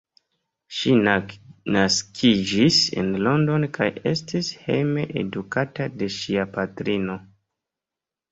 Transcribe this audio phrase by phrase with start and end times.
[0.75, 0.93] Ŝi
[1.75, 7.19] naskiĝis en London kaj estis hejme edukata de ŝia patrino.